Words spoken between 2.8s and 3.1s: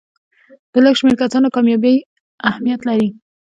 لري.